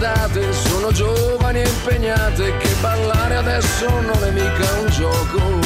sudate, 0.00 0.52
sono 0.54 0.90
giovani 0.92 1.60
e 1.60 1.68
impegnate 1.68 2.56
che 2.56 2.68
ballare 2.80 3.36
adesso 3.36 3.86
non 4.00 4.24
è 4.24 4.30
mica 4.30 4.72
un 4.80 4.88
gioco. 4.88 5.58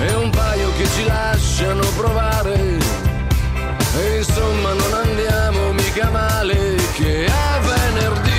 E 0.00 0.14
un 0.14 0.30
paio 0.30 0.72
che 0.76 0.88
ci 0.96 1.04
lasciano 1.06 1.86
provare, 1.96 2.78
e 3.96 4.16
insomma 4.16 4.72
non 4.72 4.92
andiamo 4.92 5.72
mica 5.72 6.10
male 6.10 6.74
che 6.94 7.26
a 7.26 7.58
venerdì. 7.60 8.30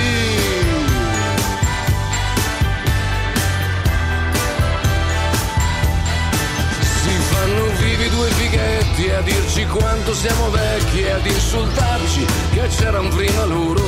Si 7.02 7.10
fanno 7.30 7.64
vivi 7.78 8.10
due 8.10 8.28
fighetti 8.32 9.10
a 9.10 9.20
dirci 9.22 9.66
quanto 9.66 10.12
siamo 10.12 10.50
vecchi, 10.50 11.00
e 11.00 11.10
ad 11.10 11.24
insultarci 11.24 12.26
che 12.52 12.66
c'erano 12.68 13.08
prima 13.08 13.44
loro 13.44 13.82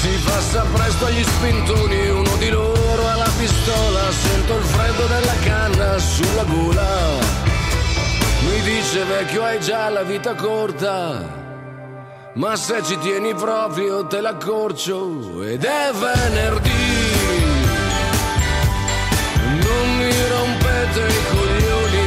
si 0.00 0.20
passa 0.24 0.64
presto 0.72 1.06
agli 1.06 1.24
spintoni, 1.24 2.08
uno 2.08 2.36
di 2.36 2.48
loro 2.50 3.08
ha 3.08 3.16
la 3.16 3.30
pistola, 3.38 4.10
sento 4.12 4.56
il 4.56 4.64
freddo 4.64 5.06
della 5.06 5.34
canna 5.44 5.98
sulla 5.98 6.44
gola. 6.44 7.44
Mi 8.40 8.60
dice 8.60 9.04
vecchio 9.04 9.42
hai 9.42 9.58
già 9.58 9.88
la 9.88 10.02
vita 10.02 10.34
corta, 10.34 11.24
ma 12.34 12.56
se 12.56 12.82
ci 12.84 12.98
tieni 12.98 13.34
proprio 13.34 14.06
te 14.06 14.20
l'accorcio 14.20 15.42
ed 15.42 15.64
è 15.64 15.90
venerdì. 15.92 17.04
Non 19.64 19.96
mi 19.96 20.28
rompete 20.28 21.06
i 21.06 21.22
coglioni, 21.30 22.06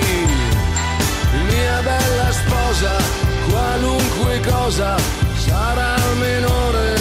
mia 1.47 1.81
bella 1.81 2.31
sposa, 2.31 2.95
qualunque 3.49 4.39
cosa 4.41 4.95
sarà 5.35 5.95
il 5.95 6.17
minore 6.17 6.98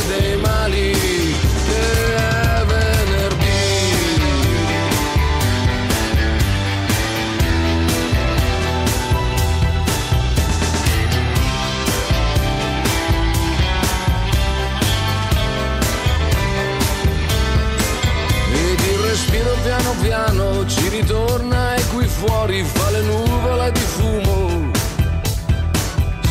piano 20.01 20.67
ci 20.67 20.89
ritorna 20.89 21.75
e 21.75 21.85
qui 21.87 22.07
fuori 22.07 22.63
fa 22.63 22.91
le 22.91 23.01
nuvole 23.03 23.73
di 23.73 23.81
fumo. 23.81 24.71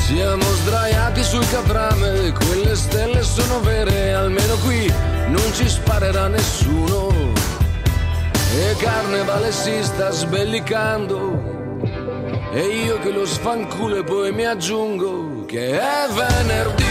Siamo 0.06 0.44
sdraiati 0.44 1.24
sul 1.24 1.48
caprame, 1.50 2.32
quelle 2.32 2.76
stelle 2.76 3.22
sono 3.24 3.60
vere, 3.60 4.14
almeno 4.14 4.56
qui 4.58 4.92
non 5.28 5.54
ci 5.54 5.68
sparerà 5.68 6.28
nessuno. 6.28 7.10
E 8.56 8.76
Carnevale 8.78 9.52
si 9.52 9.84
sta 9.84 10.10
sbellicando. 10.12 11.56
E 12.54 12.62
io 12.62 12.98
che 13.00 13.12
lo 13.12 13.26
sfanculo 13.26 13.98
e 13.98 14.04
poi 14.04 14.32
mi 14.32 14.46
aggiungo 14.46 15.46
che 15.46 15.78
è 15.78 16.08
venerdì. 16.10 16.86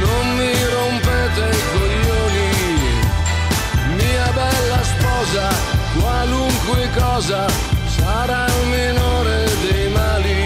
Non 0.00 0.36
mi 0.36 0.52
rompete 0.70 1.56
i 1.56 1.62
coglioni, 1.72 1.85
sposa, 5.26 5.48
qualunque 5.98 6.88
cosa 6.96 7.46
sarà 7.86 8.46
il 8.46 8.66
minore 8.68 9.44
dei 9.62 9.88
mali. 9.90 10.44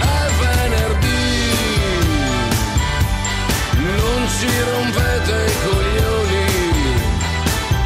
È 0.00 0.30
venerdì, 0.40 1.52
non 3.76 4.28
ci 4.38 4.50
rompete 4.70 5.44
i 5.46 5.56
coglioni, 5.66 6.46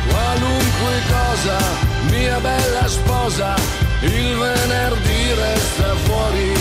qualunque 0.08 1.02
cosa, 1.08 1.58
mia 2.10 2.38
bella 2.40 2.86
sposa, 2.86 3.54
il 4.00 4.36
venerdì 4.36 5.34
resta 5.34 5.94
fuori, 6.04 6.52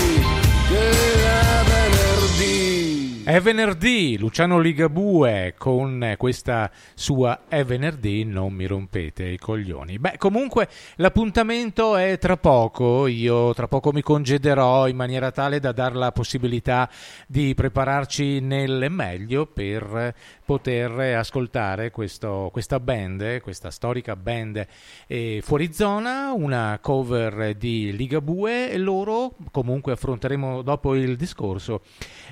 che 0.69 0.89
è 0.89 1.63
venerdì. 1.63 2.96
È 3.28 3.41
venerdì, 3.41 4.17
Luciano 4.17 4.57
Ligabue 4.57 5.53
con 5.57 6.15
questa 6.17 6.71
sua 6.95 7.41
È 7.49 7.61
venerdì, 7.65 8.23
non 8.23 8.53
mi 8.53 8.65
rompete 8.65 9.25
i 9.25 9.38
coglioni. 9.38 9.99
Beh, 9.99 10.15
comunque 10.17 10.69
l'appuntamento 10.95 11.97
è 11.97 12.17
tra 12.19 12.38
poco, 12.38 13.05
io 13.05 13.53
tra 13.53 13.67
poco 13.67 13.91
mi 13.91 14.01
congederò 14.01 14.88
in 14.88 14.95
maniera 14.95 15.32
tale 15.32 15.59
da 15.59 15.73
dar 15.73 15.93
la 15.97 16.13
possibilità 16.13 16.89
di 17.28 17.53
prepararci 17.53 18.39
nel 18.39 18.89
meglio 18.89 19.45
per 19.45 20.15
poter 20.47 20.97
ascoltare 21.17 21.91
questo- 21.91 22.47
questa 22.53 22.79
band, 22.79 23.41
questa 23.41 23.69
storica 23.69 24.15
band 24.15 24.65
eh, 25.05 25.41
fuori 25.43 25.73
zona, 25.73 26.31
una 26.31 26.79
cover 26.81 27.53
di 27.55 27.93
Ligabue 27.93 28.71
e 28.71 28.77
loro 28.77 29.35
comunque 29.51 29.91
affronteremo 29.91 30.61
dopo 30.61 30.95
il 30.95 31.17
discorso 31.17 31.81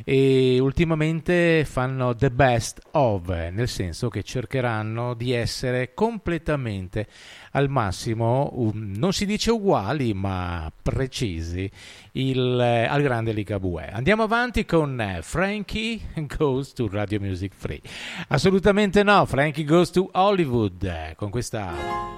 e 0.06 0.60
ultimamente 0.62 1.66
fanno 1.66 2.16
the 2.16 2.32
best 2.32 2.80
of, 2.92 3.28
nel 3.28 3.68
senso 3.68 4.08
che 4.08 4.24
cercheranno 4.24 5.14
di 5.14 5.34
essere 5.34 5.94
completamente 5.94 7.08
al 7.56 7.70
massimo, 7.70 8.52
um, 8.54 8.94
non 8.96 9.14
si 9.14 9.26
dice 9.26 9.50
uguali, 9.50 10.14
ma 10.14 10.72
precisi 10.82 11.70
il, 12.14 12.60
eh, 12.60 12.86
al 12.86 13.02
grande 13.02 13.32
Ligabue. 13.32 13.88
Andiamo 13.88 14.24
avanti 14.24 14.66
con 14.66 15.00
eh, 15.00 15.22
Frankie 15.22 16.00
Goes 16.38 16.74
to 16.74 16.88
Radio 16.92 17.20
Music 17.20 17.54
Free. 17.56 17.82
Assolutamente 18.28 19.04
no, 19.04 19.26
Frankie 19.26 19.64
Goes 19.64 19.90
to 19.92 20.10
Hollywood 20.12 20.84
eh, 20.84 21.14
con 21.16 21.30
questa 21.30 21.74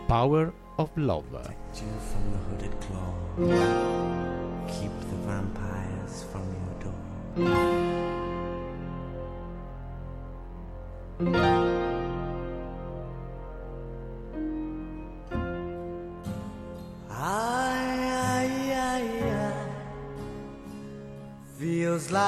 Power 0.07 0.51
of 0.77 0.89
Love. 0.95 1.55
Keep 4.67 4.91
the. 11.19 11.56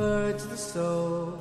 purge 0.00 0.42
the 0.44 0.56
soul. 0.56 1.38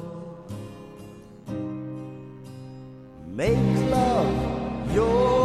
Make 3.40 3.70
love 3.90 4.94
your 4.94 5.39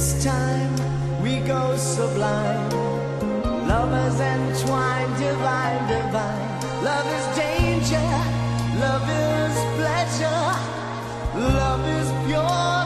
This 0.00 0.24
time 0.24 0.72
we 1.22 1.40
go 1.40 1.76
sublime. 1.76 2.70
Lovers 3.68 4.18
entwined, 4.18 5.14
divine, 5.18 5.82
divine. 5.92 6.48
Love 6.82 7.08
is 7.18 7.26
danger. 7.36 8.10
Love 8.80 9.06
is 9.28 9.56
pleasure. 9.76 10.46
Love 11.36 11.84
is 11.98 12.08
pure, 12.24 12.79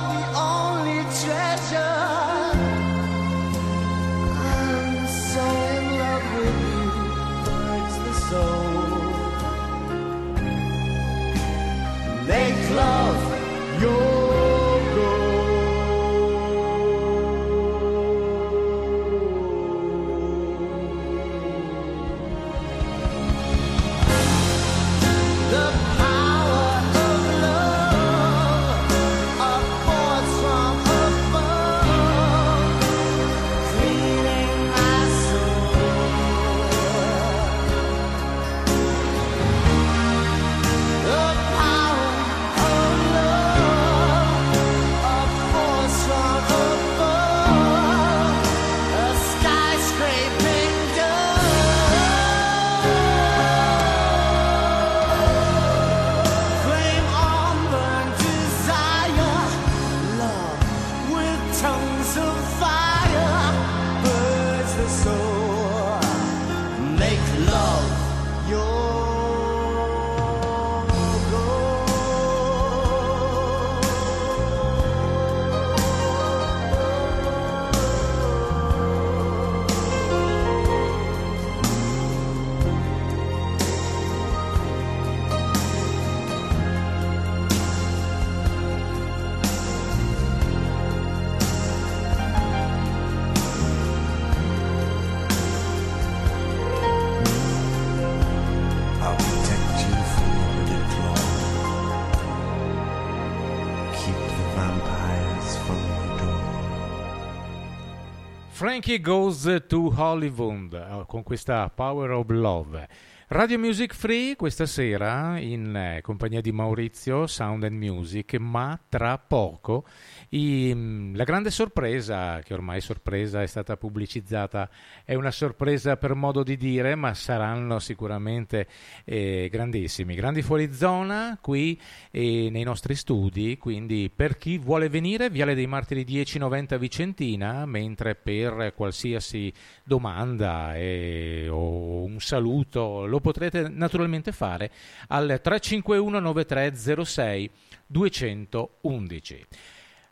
Frankie 108.65 108.99
Goes 108.99 109.47
to 109.69 109.91
Hollywood 109.91 110.73
eh, 110.73 111.05
con 111.07 111.23
questa 111.23 111.69
Power 111.69 112.13
of 112.13 112.31
Love. 112.31 112.89
Radio 113.29 113.59
Music 113.59 113.95
Free 113.95 114.37
questa 114.37 114.67
sera 114.67 115.39
in 115.39 115.75
eh, 115.75 116.01
compagnia 116.03 116.43
di 116.43 116.53
Maurizio, 116.53 117.27
Sound 117.27 117.65
and 117.65 117.75
Music, 117.75 118.35
ma 118.35 118.79
tra 118.87 119.17
poco 119.17 119.87
i- 120.29 121.11
la 121.15 121.25
grande 121.25 121.51
sorpresa, 121.51 122.41
che 122.45 122.53
ormai 122.53 122.83
sorpresa 122.83 123.41
è 123.41 123.47
stata 123.47 123.79
pubblicizzata, 123.79 124.69
è 125.07 125.15
una 125.15 125.31
sorpresa 125.31 125.97
per 125.97 126.15
modo 126.15 126.43
di 126.43 126.59
dire, 126.59 126.95
ma 126.97 127.15
saranno 127.15 127.79
sicuramente 127.79 128.67
eh, 129.07 129.49
grandissimi, 129.51 130.15
grandi 130.15 130.43
fuori 130.43 130.73
zona 130.75 131.39
qui 131.41 131.81
eh, 132.11 132.49
nei 132.51 132.63
nostri 132.63 132.95
studi, 132.95 133.57
quindi 133.57 134.13
per 134.15 134.37
chi 134.37 134.59
vuole 134.59 134.91
venire, 134.91 135.31
Viale 135.31 135.55
dei 135.55 135.67
Martiri 135.67 136.05
1090 136.07 136.77
Vicentina, 136.77 137.65
mentre 137.65 138.17
per 138.17 138.75
qualsiasi 138.77 139.51
domanda 139.83 140.77
eh, 140.77 141.49
o 141.51 142.03
un 142.05 142.21
saluto 142.21 143.07
lo 143.15 143.21
potrete 143.21 143.69
naturalmente 143.69 144.33
fare 144.33 144.71
al 145.09 145.39
351 145.41 146.19
9306 146.19 147.51
211. 147.87 149.47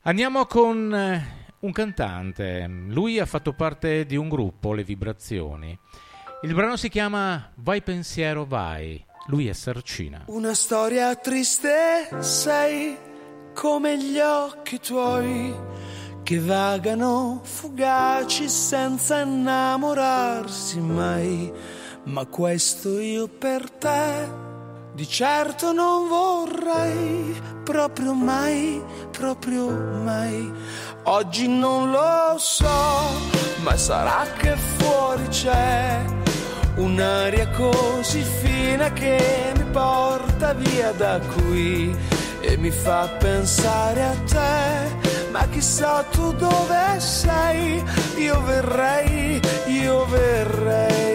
Andiamo 0.03 0.47
con 0.47 0.95
eh, 0.95 1.55
un 1.61 1.73
cantante, 1.73 2.67
lui 2.69 3.19
ha 3.19 3.27
fatto 3.27 3.55
parte 3.55 4.07
di 4.07 4.17
un 4.17 4.29
gruppo, 4.29 4.73
Le 4.73 4.85
Vibrazioni. 4.85 5.77
Il 6.43 6.55
brano 6.55 6.77
si 6.77 6.89
chiama 6.89 7.51
Vai 7.57 7.83
pensiero 7.83 8.45
vai, 8.45 9.05
lui 9.27 9.49
è 9.49 9.53
Sarcina. 9.53 10.23
Una 10.27 10.55
storia 10.55 11.15
triste 11.17 12.09
sei 12.21 12.97
come 13.53 13.99
gli 13.99 14.19
occhi 14.19 14.79
tuoi 14.79 15.55
che 16.23 16.39
vagano 16.39 17.41
fugaci 17.43 18.49
senza 18.49 19.21
innamorarsi 19.21 20.79
mai. 20.79 21.81
Ma 22.05 22.27
questo 22.27 22.99
io 22.99 23.29
per 23.29 23.71
te 23.71 24.29
di 24.93 25.09
certo 25.09 25.73
non 25.73 26.09
vorrei, 26.09 27.41
proprio 27.63 28.13
mai, 28.13 28.83
proprio 29.13 29.71
mai. 29.71 30.53
Oggi 31.05 31.47
non 31.47 31.93
lo 31.93 32.35
so, 32.39 33.09
ma 33.63 33.77
sarà 33.77 34.27
che 34.37 34.57
fuori 34.77 35.29
c'è 35.29 36.05
un'aria 36.77 37.49
così 37.51 38.23
fine 38.23 38.93
che 38.95 39.53
mi 39.57 39.65
porta 39.71 40.55
via 40.55 40.91
da 40.91 41.21
qui 41.21 41.97
e 42.41 42.57
mi 42.57 42.73
fa 42.73 43.07
pensare 43.17 44.03
a 44.03 44.15
te. 44.27 45.31
Ma 45.31 45.47
chissà 45.49 46.03
tu 46.11 46.33
dove 46.33 46.99
sei, 46.99 47.81
io 48.17 48.43
verrei, 48.43 49.41
io 49.69 50.05
verrei. 50.07 51.12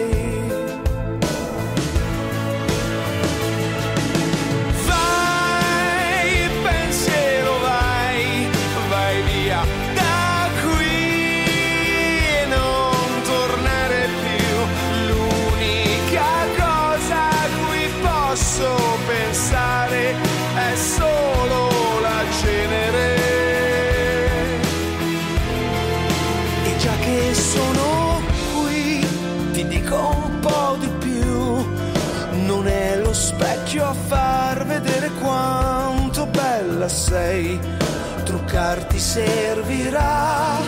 Truccarti 38.68 38.98
servirà, 38.98 40.58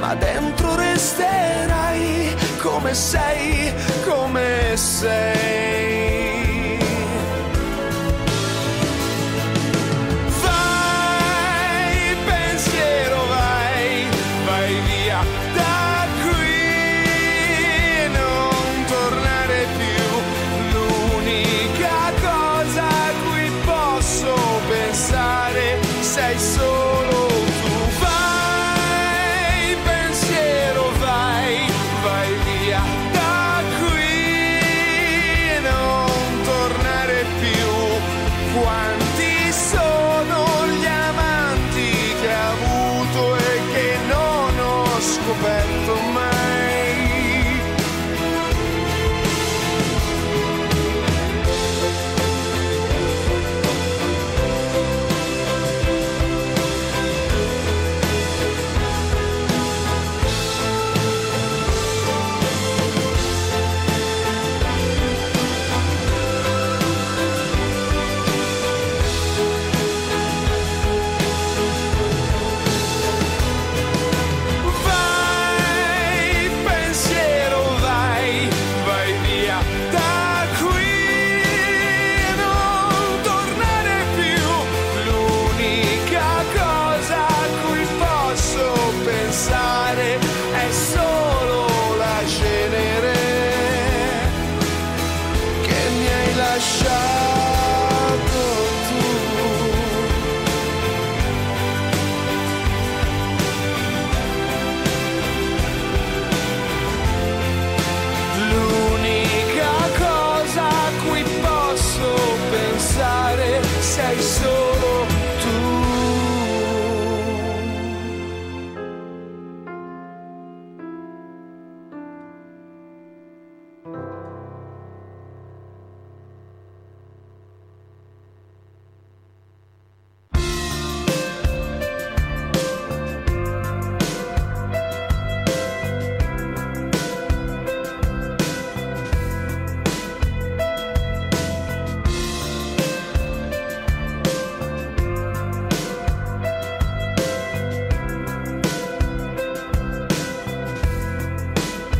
ma 0.00 0.14
dentro 0.14 0.76
resterai 0.76 2.34
come 2.58 2.94
sei, 2.94 3.70
come 4.02 4.74
sei. 4.76 6.03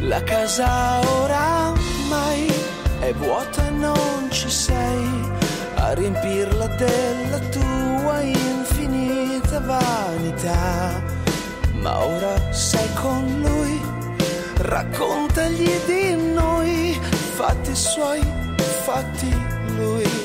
La 0.06 0.22
casa 0.22 1.00
oramai 1.00 2.52
è 3.00 3.12
vuota 3.14 3.66
e 3.66 3.70
non 3.70 4.28
ci 4.30 4.50
sei 4.50 5.32
a 5.76 5.94
riempirla 5.94 6.66
della 6.66 7.38
tua 7.38 8.20
infinita 8.20 9.60
vanità. 9.60 11.02
Ma 11.80 12.04
ora 12.04 12.52
sei 12.52 12.92
con 12.94 13.24
lui, 13.40 13.80
raccontagli 14.58 15.70
di 15.86 16.32
noi, 16.34 17.00
fatti 17.36 17.74
suoi, 17.74 18.20
fatti 18.84 19.34
lui. 19.76 20.23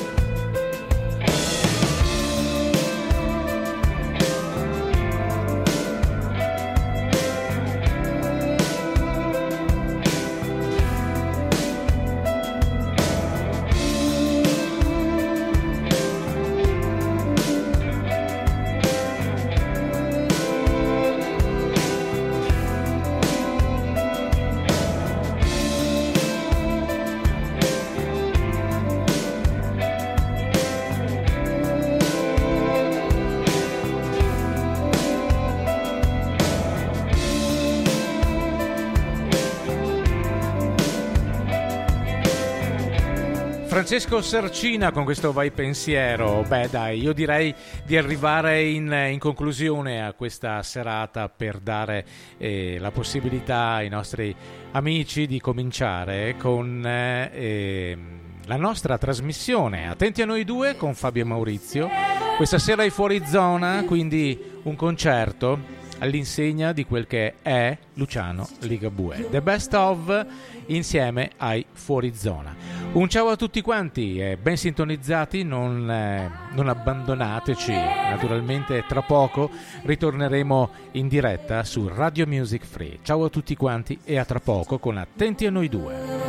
Francesco 43.90 44.22
Sercina 44.22 44.92
con 44.92 45.02
questo 45.02 45.32
vai 45.32 45.50
pensiero. 45.50 46.44
Beh, 46.46 46.68
dai, 46.70 47.00
io 47.00 47.12
direi 47.12 47.52
di 47.84 47.96
arrivare 47.96 48.62
in, 48.62 49.08
in 49.10 49.18
conclusione 49.18 50.06
a 50.06 50.12
questa 50.12 50.62
serata 50.62 51.28
per 51.28 51.58
dare 51.58 52.04
eh, 52.38 52.78
la 52.78 52.92
possibilità 52.92 53.72
ai 53.72 53.88
nostri 53.88 54.32
amici 54.70 55.26
di 55.26 55.40
cominciare 55.40 56.36
con 56.38 56.86
eh, 56.86 57.30
ehm, 57.32 58.20
la 58.44 58.56
nostra 58.56 58.96
trasmissione. 58.96 59.88
Attenti 59.88 60.22
a 60.22 60.26
noi 60.26 60.44
due 60.44 60.76
con 60.76 60.94
Fabio 60.94 61.22
e 61.22 61.26
Maurizio. 61.26 61.88
Questa 62.36 62.60
sera 62.60 62.84
è 62.84 62.90
fuori 62.90 63.20
zona, 63.26 63.82
quindi 63.88 64.40
un 64.62 64.76
concerto 64.76 65.79
all'insegna 66.00 66.72
di 66.72 66.84
quel 66.84 67.06
che 67.06 67.34
è 67.40 67.76
Luciano 67.94 68.48
Ligabue. 68.60 69.28
The 69.30 69.40
best 69.40 69.72
of 69.74 70.26
insieme 70.66 71.30
ai 71.36 71.64
fuori 71.72 72.12
zona. 72.14 72.54
Un 72.92 73.08
ciao 73.08 73.28
a 73.28 73.36
tutti 73.36 73.60
quanti, 73.60 74.20
ben 74.40 74.56
sintonizzati, 74.56 75.44
non, 75.44 75.88
eh, 75.90 76.30
non 76.52 76.68
abbandonateci. 76.68 77.72
Naturalmente 77.72 78.84
tra 78.86 79.02
poco 79.02 79.48
ritorneremo 79.82 80.70
in 80.92 81.08
diretta 81.08 81.62
su 81.62 81.86
Radio 81.86 82.26
Music 82.26 82.64
Free. 82.64 82.98
Ciao 83.02 83.24
a 83.24 83.28
tutti 83.28 83.54
quanti 83.54 83.98
e 84.04 84.18
a 84.18 84.24
tra 84.24 84.40
poco 84.40 84.78
con 84.78 84.98
Attenti 84.98 85.46
a 85.46 85.50
noi 85.50 85.68
due. 85.68 86.28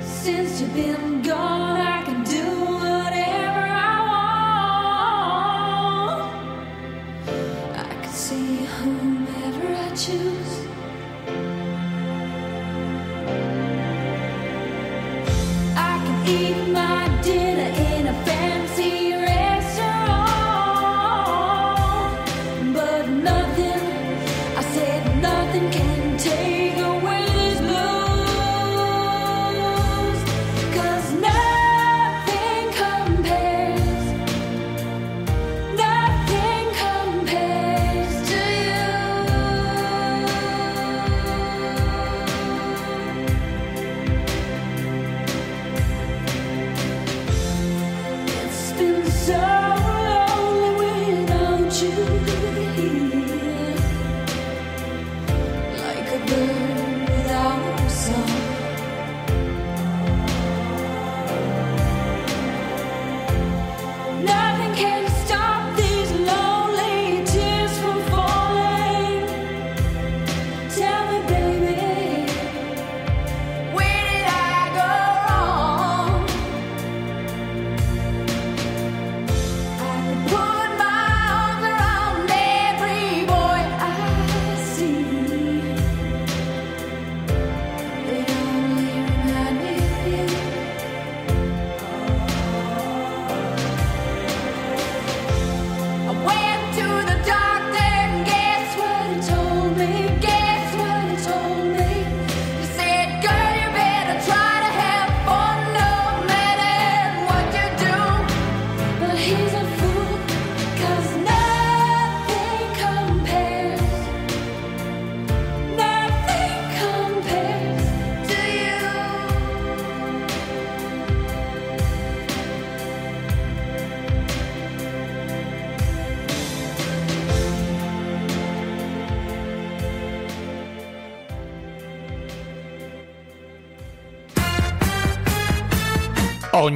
Since 0.00 0.62
you've 0.62 0.74
been 0.74 1.17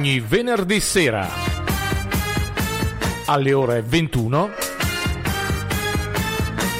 ogni 0.03 0.19
venerdì 0.19 0.81
sera 0.81 1.29
alle 3.27 3.53
ore 3.53 3.81
21 3.81 4.49